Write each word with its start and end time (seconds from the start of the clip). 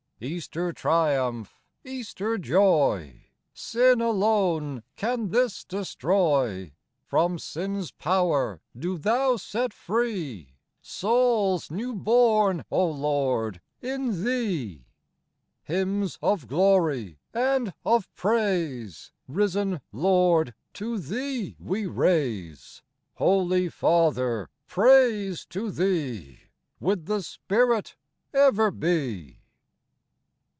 Easter 0.23 0.71
triumph, 0.71 1.59
Easter 1.83 2.37
joy, 2.37 3.25
Sin 3.55 4.01
alone 4.01 4.83
can 4.95 5.29
this 5.29 5.63
destroy; 5.63 6.71
From 7.07 7.39
sin's 7.39 7.89
power 7.89 8.61
do 8.77 8.99
Thou 8.99 9.37
set 9.37 9.73
free 9.73 10.57
Souls 10.79 11.71
new 11.71 11.95
born, 11.95 12.63
O 12.69 12.85
Lord! 12.87 13.61
in 13.81 14.23
Thee. 14.23 14.85
Hymns 15.63 16.19
of 16.21 16.45
glory 16.47 17.17
and 17.33 17.73
of 17.83 18.07
praise, 18.13 19.11
Risen 19.27 19.81
Lord, 19.91 20.53
to 20.73 20.99
Thee 20.99 21.55
we 21.59 21.87
raise; 21.87 22.83
Holy 23.15 23.69
Father, 23.69 24.49
praise 24.67 25.45
to 25.47 25.71
Thee, 25.71 26.41
With 26.79 27.07
the 27.07 27.23
Spirit, 27.23 27.95
ever 28.35 28.69
be 28.69 29.39